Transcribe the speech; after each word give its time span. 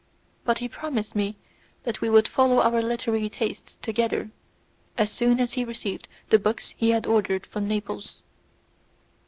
But 0.45 0.57
he 0.57 0.67
promised 0.67 1.15
me 1.15 1.37
that 1.83 2.01
we 2.01 2.09
would 2.09 2.27
follow 2.27 2.59
our 2.59 2.81
literary 2.81 3.29
tastes 3.29 3.77
together, 3.83 4.31
as 4.97 5.11
soon 5.11 5.39
as 5.39 5.53
he 5.53 5.63
received 5.63 6.07
the 6.31 6.39
books 6.39 6.73
he 6.75 6.89
had 6.89 7.05
ordered 7.05 7.45
from 7.45 7.67
Naples. 7.67 8.19